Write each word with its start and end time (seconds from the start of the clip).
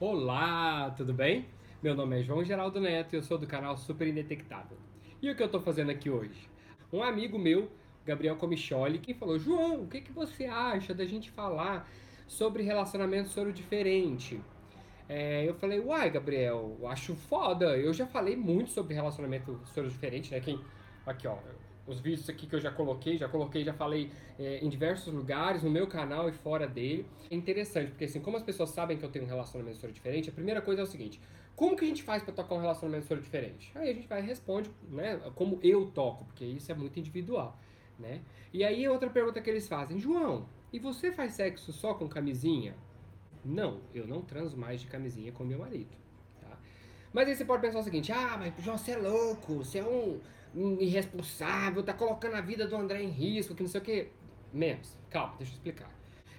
Olá, 0.00 0.94
tudo 0.96 1.12
bem? 1.12 1.44
Meu 1.82 1.94
nome 1.94 2.18
é 2.18 2.22
João 2.22 2.42
Geraldo 2.42 2.80
Neto 2.80 3.12
e 3.12 3.16
eu 3.16 3.22
sou 3.22 3.36
do 3.36 3.46
canal 3.46 3.76
Super 3.76 4.08
Indetectável. 4.08 4.78
E 5.20 5.30
o 5.30 5.36
que 5.36 5.42
eu 5.42 5.46
estou 5.46 5.60
fazendo 5.60 5.90
aqui 5.90 6.08
hoje? 6.08 6.48
Um 6.90 7.02
amigo 7.02 7.38
meu, 7.38 7.70
Gabriel 8.06 8.34
Comicholi, 8.36 8.98
que 8.98 9.12
falou: 9.12 9.38
João, 9.38 9.82
o 9.82 9.86
que, 9.86 10.00
que 10.00 10.10
você 10.10 10.46
acha 10.46 10.94
da 10.94 11.04
gente 11.04 11.30
falar 11.30 11.86
sobre 12.26 12.62
relacionamento 12.62 13.28
soro 13.28 13.52
diferente? 13.52 14.40
É, 15.06 15.46
eu 15.46 15.52
falei, 15.52 15.78
uai, 15.80 16.08
Gabriel, 16.08 16.78
acho 16.84 17.14
foda. 17.14 17.76
Eu 17.76 17.92
já 17.92 18.06
falei 18.06 18.36
muito 18.36 18.70
sobre 18.70 18.94
relacionamento 18.94 19.60
soro 19.66 19.90
diferente, 19.90 20.30
né? 20.30 20.40
Quem, 20.40 20.58
aqui, 21.04 21.28
ó, 21.28 21.36
os 21.86 22.00
vídeos 22.00 22.28
aqui 22.28 22.46
que 22.46 22.54
eu 22.54 22.60
já 22.60 22.70
coloquei, 22.70 23.16
já 23.16 23.28
coloquei, 23.28 23.64
já 23.64 23.72
falei 23.72 24.10
é, 24.38 24.58
em 24.58 24.68
diversos 24.68 25.12
lugares, 25.12 25.62
no 25.62 25.70
meu 25.70 25.86
canal 25.86 26.28
e 26.28 26.32
fora 26.32 26.66
dele. 26.66 27.06
É 27.30 27.34
interessante, 27.34 27.90
porque 27.90 28.04
assim, 28.04 28.20
como 28.20 28.36
as 28.36 28.42
pessoas 28.42 28.70
sabem 28.70 28.96
que 28.96 29.04
eu 29.04 29.10
tenho 29.10 29.24
um 29.24 29.28
relacionamento 29.28 29.86
diferente, 29.92 30.28
a 30.28 30.32
primeira 30.32 30.60
coisa 30.60 30.82
é 30.82 30.84
o 30.84 30.86
seguinte, 30.86 31.20
como 31.56 31.76
que 31.76 31.84
a 31.84 31.88
gente 31.88 32.02
faz 32.02 32.22
para 32.22 32.32
tocar 32.32 32.54
um 32.54 32.60
relacionamento 32.60 33.14
diferente? 33.16 33.70
Aí 33.74 33.90
a 33.90 33.92
gente 33.92 34.08
vai 34.08 34.22
e 34.22 34.26
responde, 34.26 34.70
né, 34.88 35.20
como 35.34 35.58
eu 35.62 35.86
toco, 35.90 36.24
porque 36.24 36.44
isso 36.44 36.70
é 36.70 36.74
muito 36.74 36.98
individual, 36.98 37.58
né? 37.98 38.20
E 38.52 38.64
aí 38.64 38.88
outra 38.88 39.10
pergunta 39.10 39.40
que 39.40 39.50
eles 39.50 39.68
fazem, 39.68 39.98
João, 39.98 40.48
e 40.72 40.78
você 40.78 41.12
faz 41.12 41.34
sexo 41.34 41.72
só 41.72 41.94
com 41.94 42.08
camisinha? 42.08 42.74
Não, 43.44 43.80
eu 43.94 44.06
não 44.06 44.22
transo 44.22 44.56
mais 44.56 44.80
de 44.80 44.86
camisinha 44.86 45.32
com 45.32 45.44
meu 45.44 45.58
marido, 45.58 45.90
tá? 46.40 46.58
Mas 47.12 47.28
aí 47.28 47.34
você 47.34 47.44
pode 47.44 47.62
pensar 47.62 47.80
o 47.80 47.82
seguinte, 47.82 48.10
ah, 48.12 48.36
mas 48.38 48.54
João, 48.64 48.78
você 48.78 48.92
é 48.92 48.96
louco, 48.96 49.56
você 49.56 49.78
é 49.78 49.84
um 49.84 50.18
irresponsável, 50.54 51.82
tá 51.82 51.92
colocando 51.92 52.34
a 52.34 52.40
vida 52.40 52.66
do 52.66 52.76
André 52.76 53.02
em 53.02 53.08
risco, 53.08 53.54
que 53.54 53.62
não 53.62 53.70
sei 53.70 53.80
o 53.80 53.84
que. 53.84 54.08
Menos, 54.52 54.98
calma, 55.08 55.34
deixa 55.38 55.52
eu 55.52 55.56
explicar. 55.56 55.90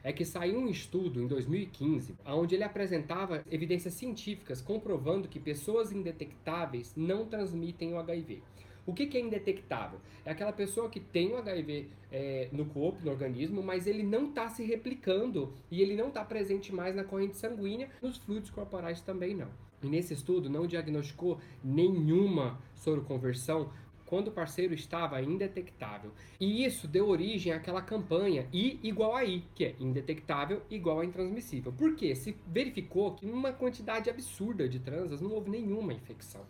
É 0.03 0.11
que 0.11 0.25
saiu 0.25 0.57
um 0.57 0.67
estudo 0.67 1.21
em 1.21 1.27
2015 1.27 2.15
onde 2.25 2.55
ele 2.55 2.63
apresentava 2.63 3.43
evidências 3.49 3.93
científicas 3.93 4.59
comprovando 4.59 5.27
que 5.27 5.39
pessoas 5.39 5.91
indetectáveis 5.91 6.93
não 6.95 7.25
transmitem 7.25 7.93
o 7.93 7.99
HIV. 7.99 8.41
O 8.85 8.93
que, 8.93 9.05
que, 9.05 9.17
é 9.17 9.21
indetectável? 9.21 9.99
É 10.25 10.31
aquela 10.31 10.51
pessoa 10.51 10.89
que 10.89 10.99
tem 10.99 11.31
o 11.31 11.37
HIV 11.37 11.87
é, 12.11 12.49
no 12.51 12.65
corpo, 12.65 12.99
no 13.05 13.11
organismo, 13.11 13.61
mas 13.61 13.85
ele 13.85 14.01
não 14.01 14.29
está 14.29 14.49
se 14.49 14.63
replicando 14.63 15.53
e 15.69 15.81
ele 15.81 15.95
não 15.95 16.07
está 16.07 16.25
presente 16.25 16.73
mais 16.73 16.95
na 16.95 17.03
corrente 17.03 17.37
sanguínea, 17.37 17.89
nos 18.01 18.17
fluidos 18.17 18.49
corporais 18.49 18.99
também 19.01 19.35
não. 19.35 19.49
E 19.83 19.87
nesse 19.87 20.13
estudo 20.13 20.49
não 20.49 20.65
diagnosticou 20.65 21.39
nenhuma 21.63 22.59
soroconversão 22.73 23.71
quando 24.11 24.27
o 24.27 24.31
parceiro 24.31 24.73
estava 24.73 25.21
indetectável. 25.21 26.11
E 26.37 26.65
isso 26.65 26.85
deu 26.85 27.07
origem 27.07 27.53
àquela 27.53 27.81
campanha 27.81 28.45
I 28.51 28.77
igual 28.83 29.15
a 29.15 29.23
I, 29.23 29.41
que 29.55 29.63
é 29.63 29.75
indetectável 29.79 30.61
igual 30.69 30.99
a 30.99 31.05
intransmissível. 31.05 31.71
Por 31.71 31.95
quê? 31.95 32.13
Se 32.13 32.35
verificou 32.45 33.13
que 33.13 33.25
numa 33.25 33.53
quantidade 33.53 34.09
absurda 34.09 34.67
de 34.67 34.79
transas 34.79 35.21
não 35.21 35.31
houve 35.31 35.49
nenhuma 35.49 35.93
infecção. 35.93 36.41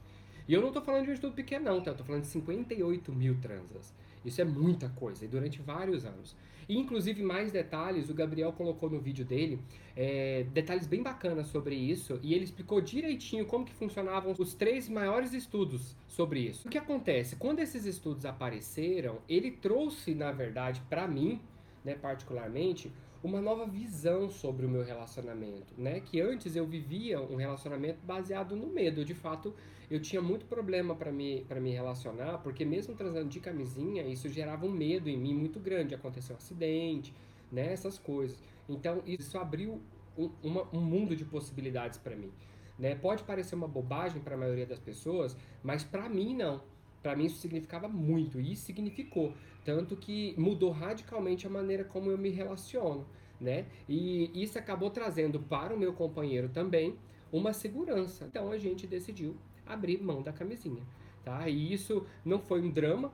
E 0.48 0.53
eu 0.56 0.59
não 0.59 0.70
estou 0.70 0.81
falando 0.81 1.03
de 1.03 1.12
um 1.12 1.14
estudo 1.14 1.36
pequeno, 1.36 1.66
não, 1.66 1.80
tá? 1.81 1.92
Eu 1.92 1.98
tô 1.98 2.03
falando 2.03 2.23
de 2.23 2.30
58 2.30 3.14
mil 3.14 3.40
transas. 3.40 3.94
Isso 4.24 4.42
é 4.42 4.46
muita 4.46 4.90
coisa, 4.90 5.26
e 5.26 5.28
durante 5.28 5.62
vários 5.62 6.06
anos. 6.06 6.36
E, 6.70 6.78
inclusive, 6.78 7.22
mais 7.24 7.52
detalhes, 7.52 8.10
o 8.10 8.14
Gabriel 8.14 8.54
colocou 8.54 8.90
no 8.90 9.00
vídeo 9.00 9.26
dele, 9.26 9.60
é, 9.96 10.46
detalhes 10.54 10.88
bem 10.88 11.02
bacanas 11.04 11.48
sobre 11.48 11.76
isso, 11.76 12.20
e 12.24 12.34
ele 12.34 12.44
explicou 12.44 12.80
direitinho 12.80 13.46
como 13.46 13.66
que 13.66 13.74
funcionavam 13.74 14.34
os 14.38 14.54
três 14.54 14.88
maiores 14.88 15.34
estudos 15.34 15.96
sobre 16.08 16.40
isso. 16.40 16.68
O 16.68 16.72
que 16.72 16.78
acontece? 16.78 17.36
Quando 17.36 17.60
esses 17.60 17.86
estudos 17.86 18.26
apareceram, 18.26 19.20
ele 19.28 19.52
trouxe, 19.52 20.14
na 20.14 20.32
verdade, 20.32 20.82
para 20.90 21.08
mim, 21.08 21.42
né, 21.84 21.96
particularmente, 21.96 22.92
uma 23.24 23.40
nova 23.40 23.66
visão 23.66 24.30
sobre 24.30 24.66
o 24.66 24.70
meu 24.70 24.84
relacionamento, 24.84 25.74
né? 25.78 26.00
Que 26.00 26.20
antes 26.20 26.56
eu 26.56 26.66
vivia 26.66 27.22
um 27.22 27.36
relacionamento 27.36 28.00
baseado 28.04 28.56
no 28.56 28.68
medo. 28.68 29.06
De 29.06 29.14
fato, 29.14 29.54
eu 29.90 30.02
tinha 30.02 30.22
muito 30.22 30.46
problema 30.46 30.96
para 30.96 31.12
me 31.12 31.46
para 31.48 31.60
me 31.60 31.72
relacionar, 31.72 32.40
porque 32.40 32.66
mesmo 32.66 32.96
transando 32.96 33.30
de 33.30 33.40
camisinha, 33.40 34.04
isso 34.04 34.28
gerava 34.30 34.66
um 34.66 34.72
medo 34.72 35.10
em 35.10 35.18
mim 35.18 35.34
muito 35.34 35.60
grande. 35.60 35.94
Aconteceu 35.94 36.36
um 36.36 36.38
acidente, 36.38 37.14
né? 37.52 37.72
Essas 37.72 37.98
coisas. 37.98 38.42
Então, 38.68 39.04
isso 39.06 39.38
abriu 39.38 39.80
um, 40.18 40.30
uma, 40.42 40.68
um 40.74 40.81
mundo 40.81 41.16
de 41.16 41.26
possibilidades 41.26 41.98
para 41.98 42.16
mim. 42.16 42.31
Né? 42.78 42.96
Pode 42.96 43.24
parecer 43.24 43.54
uma 43.54 43.68
bobagem 43.68 44.22
para 44.22 44.36
a 44.36 44.38
maioria 44.38 44.66
das 44.66 44.80
pessoas, 44.80 45.38
mas 45.62 45.84
para 45.84 46.10
mim 46.10 46.36
não. 46.36 46.62
Para 47.01 47.16
mim 47.16 47.25
isso 47.25 47.38
significava 47.38 47.88
muito 47.88 48.39
e 48.39 48.56
significou, 48.56 49.34
tanto 49.66 49.95
que 49.95 50.35
mudou 50.38 50.72
radicalmente 50.72 51.47
a 51.47 51.50
maneira 51.50 51.84
como 51.84 52.12
eu 52.12 52.17
me 52.17 52.29
relaciono, 52.29 53.06
né? 53.39 53.66
E 53.89 54.31
isso 54.34 54.59
acabou 54.59 54.89
trazendo 54.89 55.39
para 55.39 55.73
o 55.73 55.79
meu 55.79 55.94
companheiro 55.94 56.50
também 56.50 56.95
uma 57.31 57.53
segurança. 57.53 58.25
Então 58.25 58.51
a 58.51 58.57
gente 58.57 58.85
decidiu 58.85 59.35
abrir 59.66 60.01
mão 60.01 60.22
da 60.22 60.31
camisinha, 60.31 60.84
tá? 61.23 61.47
E 61.50 61.73
isso 61.73 62.06
não 62.23 62.39
foi 62.39 62.62
um 62.62 62.69
drama 62.69 63.12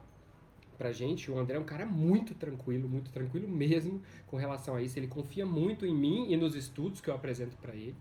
pra 0.77 0.91
gente. 0.91 1.31
O 1.31 1.39
André 1.39 1.57
é 1.57 1.59
um 1.59 1.63
cara 1.63 1.85
muito 1.85 2.35
tranquilo, 2.35 2.87
muito 2.87 3.11
tranquilo 3.11 3.47
mesmo 3.47 4.01
com 4.27 4.37
relação 4.37 4.75
a 4.75 4.81
isso. 4.81 4.97
Ele 4.99 5.07
confia 5.07 5.45
muito 5.45 5.85
em 5.85 5.95
mim 5.95 6.31
e 6.31 6.37
nos 6.37 6.55
estudos 6.55 7.01
que 7.01 7.09
eu 7.09 7.15
apresento 7.15 7.57
para 7.57 7.75
ele. 7.75 7.95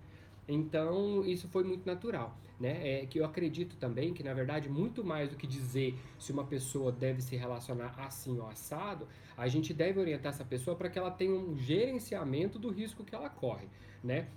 Então, 0.49 1.25
isso 1.25 1.49
foi 1.49 1.65
muito 1.65 1.85
natural, 1.85 2.39
né? 2.61 3.01
É 3.01 3.07
que 3.07 3.19
eu 3.19 3.25
acredito 3.25 3.77
também 3.77 4.15
que, 4.15 4.23
na 4.23 4.33
verdade, 4.33 4.69
muito 4.69 5.03
mais 5.03 5.29
do 5.29 5.37
que 5.37 5.47
dizer 5.47 5.99
se 6.19 6.31
uma 6.31 6.45
pessoa 6.45 6.93
deve 6.93 7.21
se 7.21 7.35
relacionar 7.35 7.95
assim 7.99 8.39
ou 8.39 8.47
assado, 8.47 9.09
a 9.37 9.49
gente 9.49 9.75
deve 9.75 9.99
orientar 9.99 10.33
essa 10.33 10.45
pessoa 10.45 10.77
para 10.77 10.89
que 10.89 10.99
ela 10.99 11.11
tenha 11.11 11.35
um 11.35 11.57
gerenciamento 11.57 12.59
do 12.59 12.71
risco 12.71 13.05
que 13.05 13.15
ela 13.15 13.29
corre, 13.29 13.67
né? 14.05 14.29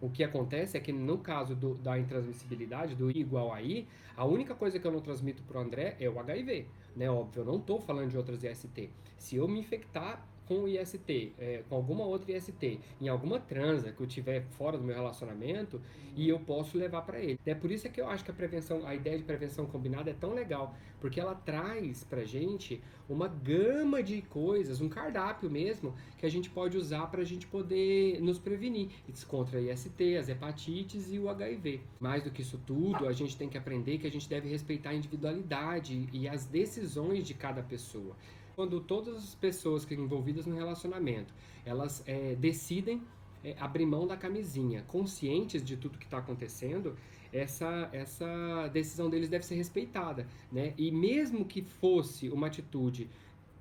O 0.00 0.08
que 0.08 0.24
acontece 0.24 0.76
é 0.78 0.80
que 0.80 0.92
no 0.92 1.18
caso 1.18 1.54
do, 1.54 1.74
da 1.74 1.98
intransmissibilidade, 1.98 2.94
do 2.94 3.10
igual 3.10 3.52
a 3.52 3.60
I, 3.60 3.86
a 4.16 4.24
única 4.24 4.54
coisa 4.54 4.78
que 4.78 4.86
eu 4.86 4.92
não 4.92 5.00
transmito 5.00 5.42
para 5.42 5.58
o 5.58 5.60
André 5.60 5.96
é 6.00 6.08
o 6.08 6.18
HIV, 6.18 6.66
né? 6.96 7.10
Óbvio, 7.10 7.40
eu 7.40 7.44
não 7.44 7.56
estou 7.56 7.80
falando 7.80 8.08
de 8.08 8.16
outras 8.16 8.42
IST. 8.42 8.88
Se 9.18 9.36
eu 9.36 9.46
me 9.46 9.58
infectar, 9.58 10.26
com 10.50 10.64
o 10.64 10.68
IST, 10.68 11.32
é, 11.38 11.62
com 11.68 11.76
alguma 11.76 12.04
outra 12.04 12.36
IST, 12.36 12.80
em 13.00 13.06
alguma 13.08 13.38
transa 13.38 13.92
que 13.92 14.00
eu 14.00 14.06
tiver 14.06 14.42
fora 14.58 14.76
do 14.76 14.82
meu 14.82 14.96
relacionamento 14.96 15.80
e 16.16 16.28
eu 16.28 16.40
posso 16.40 16.76
levar 16.76 17.02
para 17.02 17.20
ele. 17.20 17.38
É 17.46 17.54
por 17.54 17.70
isso 17.70 17.88
que 17.88 18.00
eu 18.00 18.08
acho 18.08 18.24
que 18.24 18.32
a 18.32 18.34
prevenção, 18.34 18.84
a 18.84 18.92
ideia 18.92 19.16
de 19.16 19.22
prevenção 19.22 19.64
combinada 19.64 20.10
é 20.10 20.12
tão 20.12 20.34
legal, 20.34 20.74
porque 21.00 21.20
ela 21.20 21.36
traz 21.36 22.02
pra 22.02 22.24
gente 22.24 22.82
uma 23.08 23.28
gama 23.28 24.02
de 24.02 24.22
coisas, 24.22 24.80
um 24.80 24.88
cardápio 24.88 25.48
mesmo, 25.48 25.94
que 26.18 26.26
a 26.26 26.28
gente 26.28 26.50
pode 26.50 26.76
usar 26.76 27.06
para 27.06 27.22
a 27.22 27.24
gente 27.24 27.46
poder 27.46 28.20
nos 28.20 28.40
prevenir 28.40 28.88
contra 29.28 29.60
IST, 29.60 30.16
as 30.16 30.28
hepatites 30.28 31.12
e 31.12 31.18
o 31.20 31.28
HIV. 31.28 31.80
Mais 32.00 32.24
do 32.24 32.30
que 32.32 32.42
isso 32.42 32.60
tudo, 32.66 33.06
a 33.06 33.12
gente 33.12 33.36
tem 33.36 33.48
que 33.48 33.56
aprender 33.56 33.98
que 33.98 34.06
a 34.06 34.10
gente 34.10 34.28
deve 34.28 34.48
respeitar 34.48 34.90
a 34.90 34.94
individualidade 34.94 36.08
e 36.12 36.28
as 36.28 36.44
decisões 36.44 37.24
de 37.24 37.34
cada 37.34 37.62
pessoa 37.62 38.16
quando 38.60 38.78
todas 38.78 39.16
as 39.16 39.34
pessoas 39.34 39.86
que 39.86 39.94
envolvidas 39.94 40.44
no 40.44 40.54
relacionamento 40.54 41.32
elas 41.64 42.04
é, 42.06 42.34
decidem 42.34 43.00
é, 43.42 43.56
abrir 43.58 43.86
mão 43.86 44.06
da 44.06 44.18
camisinha, 44.18 44.84
conscientes 44.86 45.64
de 45.64 45.78
tudo 45.78 45.96
que 45.96 46.04
está 46.04 46.18
acontecendo, 46.18 46.94
essa, 47.32 47.88
essa 47.90 48.68
decisão 48.68 49.08
deles 49.08 49.30
deve 49.30 49.46
ser 49.46 49.54
respeitada, 49.54 50.26
né? 50.52 50.74
E 50.76 50.90
mesmo 50.90 51.46
que 51.46 51.62
fosse 51.62 52.28
uma 52.28 52.48
atitude 52.48 53.08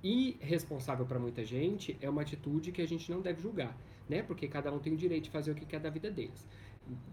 irresponsável 0.04 1.06
para 1.06 1.18
muita 1.18 1.46
gente, 1.46 1.98
é 2.02 2.10
uma 2.10 2.24
atitude 2.24 2.74
que 2.74 2.82
a 2.82 2.88
gente 2.88 3.10
não 3.10 3.22
deve 3.22 3.42
julgar, 3.42 3.78
né? 4.10 4.22
Porque 4.22 4.50
cada 4.50 4.70
um 4.70 4.80
tem 4.80 4.92
o 4.92 4.98
direito 4.98 5.26
de 5.26 5.30
fazer 5.30 5.52
o 5.52 5.56
que 5.56 5.66
quer 5.66 5.80
da 5.80 5.90
vida 5.90 6.12
deles. 6.12 6.46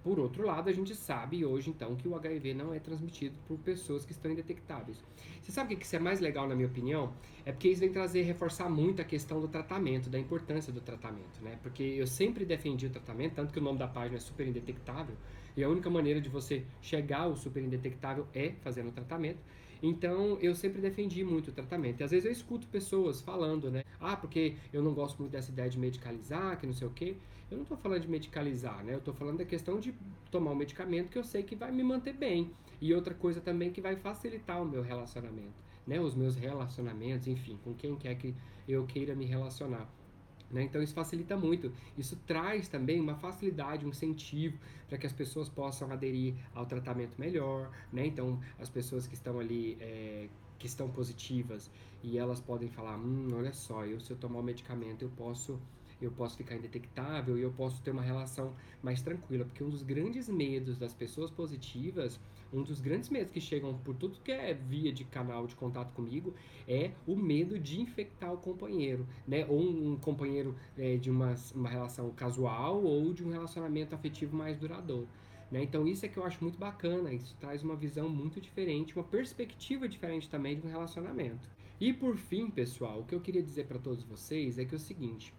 Por 0.02 0.18
outro 0.18 0.46
lado, 0.46 0.68
a 0.68 0.72
gente 0.72 0.94
sabe 0.94 1.44
hoje 1.44 1.70
então 1.70 1.96
que 1.96 2.08
o 2.08 2.14
HIV 2.14 2.54
não 2.54 2.72
é 2.72 2.78
transmitido 2.78 3.34
por 3.46 3.58
pessoas 3.58 4.04
que 4.04 4.12
estão 4.12 4.30
indetectáveis. 4.30 5.02
Você 5.42 5.52
sabe 5.52 5.74
o 5.74 5.76
que 5.76 5.84
isso 5.84 5.96
é 5.96 5.98
mais 5.98 6.20
legal, 6.20 6.48
na 6.48 6.54
minha 6.54 6.68
opinião? 6.68 7.12
É 7.44 7.52
porque 7.52 7.68
isso 7.68 7.80
vem 7.80 7.92
trazer, 7.92 8.22
reforçar 8.22 8.68
muito 8.68 9.00
a 9.00 9.04
questão 9.04 9.40
do 9.40 9.48
tratamento, 9.48 10.08
da 10.10 10.18
importância 10.18 10.72
do 10.72 10.80
tratamento, 10.80 11.42
né? 11.42 11.58
Porque 11.62 11.82
eu 11.82 12.06
sempre 12.06 12.44
defendi 12.44 12.86
o 12.86 12.90
tratamento, 12.90 13.34
tanto 13.34 13.52
que 13.52 13.58
o 13.58 13.62
nome 13.62 13.78
da 13.78 13.86
página 13.86 14.16
é 14.16 14.20
super 14.20 14.46
indetectável, 14.46 15.16
e 15.56 15.64
a 15.64 15.68
única 15.68 15.88
maneira 15.88 16.20
de 16.20 16.28
você 16.28 16.64
chegar 16.82 17.20
ao 17.20 17.36
super 17.36 17.62
indetectável 17.62 18.26
é 18.34 18.52
fazendo 18.62 18.88
o 18.88 18.92
tratamento. 18.92 19.38
Então, 19.82 20.38
eu 20.40 20.54
sempre 20.54 20.80
defendi 20.80 21.22
muito 21.24 21.48
o 21.48 21.52
tratamento. 21.52 22.00
E 22.00 22.04
às 22.04 22.10
vezes 22.10 22.26
eu 22.26 22.32
escuto 22.32 22.66
pessoas 22.66 23.20
falando, 23.20 23.70
né? 23.70 23.84
Ah, 24.00 24.16
porque 24.16 24.56
eu 24.72 24.82
não 24.82 24.94
gosto 24.94 25.18
muito 25.18 25.32
dessa 25.32 25.50
ideia 25.50 25.68
de 25.68 25.78
medicalizar, 25.78 26.58
que 26.58 26.66
não 26.66 26.74
sei 26.74 26.86
o 26.86 26.90
quê. 26.90 27.16
Eu 27.50 27.56
não 27.56 27.62
estou 27.62 27.76
falando 27.76 28.02
de 28.02 28.08
medicalizar, 28.08 28.82
né? 28.84 28.94
Eu 28.94 28.98
estou 28.98 29.14
falando 29.14 29.38
da 29.38 29.44
questão 29.44 29.78
de 29.78 29.94
tomar 30.30 30.50
um 30.50 30.54
medicamento 30.56 31.10
que 31.10 31.18
eu 31.18 31.24
sei 31.24 31.42
que 31.42 31.54
vai 31.54 31.70
me 31.70 31.82
manter 31.82 32.12
bem. 32.12 32.50
E 32.80 32.92
outra 32.92 33.14
coisa 33.14 33.40
também 33.40 33.70
que 33.70 33.80
vai 33.80 33.96
facilitar 33.96 34.60
o 34.60 34.66
meu 34.66 34.82
relacionamento, 34.82 35.54
né? 35.86 36.00
Os 36.00 36.14
meus 36.14 36.36
relacionamentos, 36.36 37.28
enfim, 37.28 37.58
com 37.62 37.74
quem 37.74 37.96
quer 37.96 38.14
que 38.16 38.34
eu 38.68 38.84
queira 38.84 39.14
me 39.14 39.24
relacionar. 39.24 39.88
Né? 40.50 40.62
Então 40.62 40.82
isso 40.82 40.94
facilita 40.94 41.36
muito. 41.36 41.72
Isso 41.96 42.16
traz 42.26 42.68
também 42.68 43.00
uma 43.00 43.16
facilidade, 43.16 43.84
um 43.84 43.88
incentivo 43.88 44.58
para 44.88 44.98
que 44.98 45.06
as 45.06 45.12
pessoas 45.12 45.48
possam 45.48 45.90
aderir 45.90 46.34
ao 46.54 46.66
tratamento 46.66 47.18
melhor. 47.18 47.70
Né? 47.92 48.06
Então 48.06 48.40
as 48.58 48.68
pessoas 48.68 49.06
que 49.06 49.14
estão 49.14 49.38
ali, 49.38 49.76
é, 49.80 50.28
que 50.58 50.66
estão 50.66 50.88
positivas 50.88 51.70
e 52.02 52.18
elas 52.18 52.40
podem 52.40 52.68
falar, 52.68 52.96
hum, 52.96 53.30
olha 53.34 53.52
só, 53.52 53.84
eu 53.84 54.00
se 54.00 54.10
eu 54.10 54.16
tomar 54.16 54.40
o 54.40 54.42
medicamento 54.42 55.02
eu 55.02 55.10
posso 55.10 55.60
eu 56.00 56.10
posso 56.10 56.36
ficar 56.36 56.54
indetectável 56.56 57.38
e 57.38 57.42
eu 57.42 57.50
posso 57.52 57.82
ter 57.82 57.90
uma 57.90 58.02
relação 58.02 58.54
mais 58.82 59.00
tranquila, 59.00 59.44
porque 59.44 59.64
um 59.64 59.70
dos 59.70 59.82
grandes 59.82 60.28
medos 60.28 60.76
das 60.76 60.92
pessoas 60.92 61.30
positivas, 61.30 62.20
um 62.52 62.62
dos 62.62 62.80
grandes 62.80 63.08
medos 63.08 63.32
que 63.32 63.40
chegam 63.40 63.76
por 63.78 63.94
tudo 63.96 64.18
que 64.22 64.30
é 64.30 64.54
via 64.54 64.92
de 64.92 65.04
canal 65.04 65.46
de 65.46 65.56
contato 65.56 65.92
comigo, 65.92 66.34
é 66.68 66.90
o 67.06 67.16
medo 67.16 67.58
de 67.58 67.80
infectar 67.80 68.32
o 68.32 68.38
companheiro, 68.38 69.06
né? 69.26 69.46
Ou 69.48 69.60
um 69.60 69.96
companheiro 69.96 70.54
é, 70.76 70.96
de 70.96 71.10
uma, 71.10 71.34
uma 71.54 71.68
relação 71.68 72.10
casual 72.10 72.82
ou 72.82 73.12
de 73.12 73.24
um 73.24 73.30
relacionamento 73.30 73.94
afetivo 73.94 74.36
mais 74.36 74.56
duradouro. 74.58 75.08
Né? 75.50 75.62
Então 75.62 75.86
isso 75.86 76.04
é 76.04 76.08
que 76.08 76.16
eu 76.16 76.24
acho 76.24 76.42
muito 76.42 76.58
bacana, 76.58 77.12
isso 77.12 77.36
traz 77.38 77.62
uma 77.62 77.76
visão 77.76 78.08
muito 78.08 78.40
diferente, 78.40 78.94
uma 78.96 79.04
perspectiva 79.04 79.88
diferente 79.88 80.28
também 80.28 80.58
de 80.58 80.66
um 80.66 80.70
relacionamento. 80.70 81.48
E 81.80 81.92
por 81.92 82.16
fim, 82.16 82.50
pessoal, 82.50 83.00
o 83.00 83.04
que 83.04 83.14
eu 83.14 83.20
queria 83.20 83.42
dizer 83.42 83.66
para 83.66 83.78
todos 83.78 84.02
vocês 84.02 84.58
é 84.58 84.64
que 84.64 84.74
é 84.74 84.76
o 84.76 84.80
seguinte: 84.80 85.32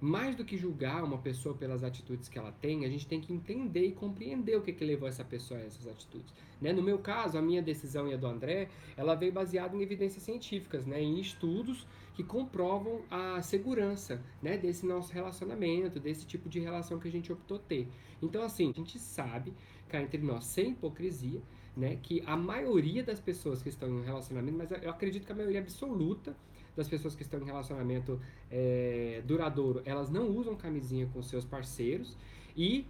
mais 0.00 0.34
do 0.34 0.44
que 0.44 0.56
julgar 0.56 1.04
uma 1.04 1.18
pessoa 1.18 1.54
pelas 1.54 1.84
atitudes 1.84 2.28
que 2.28 2.38
ela 2.38 2.50
tem, 2.52 2.86
a 2.86 2.88
gente 2.88 3.06
tem 3.06 3.20
que 3.20 3.32
entender 3.32 3.84
e 3.84 3.92
compreender 3.92 4.56
o 4.56 4.62
que, 4.62 4.72
que 4.72 4.84
levou 4.84 5.06
essa 5.06 5.22
pessoa 5.22 5.60
a 5.60 5.62
essas 5.62 5.86
atitudes. 5.86 6.32
Né? 6.60 6.72
No 6.72 6.82
meu 6.82 6.98
caso, 6.98 7.36
a 7.36 7.42
minha 7.42 7.60
decisão 7.60 8.08
e 8.08 8.14
a 8.14 8.16
do 8.16 8.26
André, 8.26 8.68
ela 8.96 9.14
veio 9.14 9.32
baseada 9.32 9.76
em 9.76 9.82
evidências 9.82 10.22
científicas, 10.22 10.86
né? 10.86 11.02
em 11.02 11.20
estudos 11.20 11.86
que 12.14 12.24
comprovam 12.24 13.02
a 13.10 13.42
segurança 13.42 14.22
né? 14.42 14.56
desse 14.56 14.86
nosso 14.86 15.12
relacionamento, 15.12 16.00
desse 16.00 16.26
tipo 16.26 16.48
de 16.48 16.60
relação 16.60 16.98
que 16.98 17.08
a 17.08 17.12
gente 17.12 17.30
optou 17.30 17.58
ter. 17.58 17.86
Então, 18.22 18.42
assim, 18.42 18.70
a 18.70 18.72
gente 18.72 18.98
sabe, 18.98 19.52
cá 19.88 20.00
entre 20.00 20.22
nós, 20.22 20.44
sem 20.44 20.70
hipocrisia, 20.70 21.42
né, 21.76 21.98
que 22.02 22.22
a 22.26 22.36
maioria 22.36 23.02
das 23.02 23.20
pessoas 23.20 23.62
que 23.62 23.68
estão 23.68 23.88
em 23.88 24.02
relacionamento, 24.02 24.56
mas 24.56 24.70
eu 24.82 24.90
acredito 24.90 25.26
que 25.26 25.32
a 25.32 25.34
maioria 25.34 25.60
absoluta 25.60 26.36
das 26.76 26.88
pessoas 26.88 27.14
que 27.14 27.22
estão 27.22 27.40
em 27.40 27.44
relacionamento 27.44 28.20
é, 28.50 29.22
duradouro, 29.26 29.82
elas 29.84 30.10
não 30.10 30.28
usam 30.28 30.54
camisinha 30.54 31.06
com 31.12 31.22
seus 31.22 31.44
parceiros 31.44 32.16
e 32.56 32.86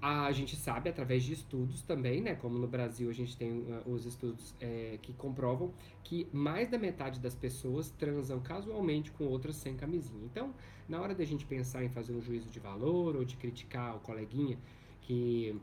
a 0.00 0.30
gente 0.32 0.54
sabe 0.54 0.90
através 0.90 1.22
de 1.22 1.32
estudos 1.32 1.80
também, 1.82 2.20
né, 2.20 2.34
como 2.34 2.58
no 2.58 2.66
Brasil 2.66 3.08
a 3.08 3.12
gente 3.12 3.36
tem 3.36 3.50
uh, 3.50 3.90
os 3.90 4.04
estudos 4.04 4.54
é, 4.60 4.98
que 5.00 5.14
comprovam 5.14 5.72
que 6.02 6.28
mais 6.30 6.68
da 6.68 6.76
metade 6.76 7.18
das 7.18 7.34
pessoas 7.34 7.90
transam 7.90 8.38
casualmente 8.40 9.10
com 9.12 9.24
outras 9.24 9.56
sem 9.56 9.74
camisinha. 9.74 10.22
Então, 10.24 10.52
na 10.86 11.00
hora 11.00 11.14
da 11.14 11.24
gente 11.24 11.46
pensar 11.46 11.82
em 11.82 11.88
fazer 11.88 12.12
um 12.12 12.20
juízo 12.20 12.50
de 12.50 12.60
valor 12.60 13.16
ou 13.16 13.24
de 13.24 13.34
criticar 13.36 13.96
o 13.96 14.00
coleguinha 14.00 14.58
que 15.00 15.58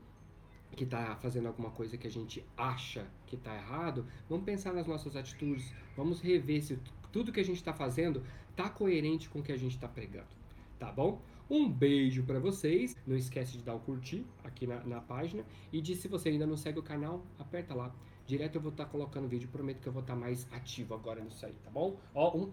que 0.75 0.83
está 0.83 1.15
fazendo 1.17 1.47
alguma 1.47 1.71
coisa 1.71 1.97
que 1.97 2.07
a 2.07 2.11
gente 2.11 2.45
acha 2.57 3.05
que 3.27 3.35
está 3.35 3.55
errado, 3.55 4.05
vamos 4.29 4.45
pensar 4.45 4.73
nas 4.73 4.87
nossas 4.87 5.15
atitudes, 5.15 5.73
vamos 5.95 6.21
rever 6.21 6.63
se 6.63 6.79
tudo 7.11 7.31
que 7.31 7.39
a 7.39 7.45
gente 7.45 7.57
está 7.57 7.73
fazendo 7.73 8.23
está 8.49 8.69
coerente 8.69 9.29
com 9.29 9.39
o 9.39 9.43
que 9.43 9.51
a 9.51 9.57
gente 9.57 9.75
está 9.75 9.87
pregando, 9.87 10.29
tá 10.79 10.91
bom? 10.91 11.21
Um 11.49 11.69
beijo 11.69 12.23
para 12.23 12.39
vocês, 12.39 12.95
não 13.05 13.17
esquece 13.17 13.57
de 13.57 13.63
dar 13.63 13.75
o 13.75 13.79
curtir 13.79 14.25
aqui 14.43 14.65
na, 14.65 14.81
na, 14.85 15.01
página 15.01 15.43
e 15.71 15.81
de 15.81 15.95
se 15.95 16.07
você 16.07 16.29
ainda 16.29 16.47
não 16.47 16.55
segue 16.55 16.79
o 16.79 16.83
canal, 16.83 17.25
aperta 17.37 17.75
lá. 17.75 17.93
Direto 18.25 18.55
eu 18.55 18.61
vou 18.61 18.71
estar 18.71 18.85
tá 18.85 18.89
colocando 18.89 19.27
vídeo, 19.27 19.49
prometo 19.49 19.81
que 19.81 19.87
eu 19.87 19.91
vou 19.91 20.01
estar 20.01 20.13
tá 20.13 20.19
mais 20.19 20.47
ativo 20.53 20.93
agora 20.93 21.21
nisso 21.21 21.45
aí, 21.45 21.55
tá 21.61 21.69
bom? 21.69 21.97
Ó, 22.15 22.37
um 22.37 22.51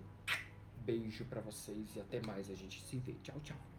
beijo 0.84 1.24
para 1.26 1.40
vocês 1.40 1.94
e 1.94 2.00
até 2.00 2.20
mais, 2.26 2.50
a 2.50 2.54
gente 2.54 2.82
se 2.82 2.98
vê. 2.98 3.14
Tchau, 3.22 3.38
tchau. 3.44 3.77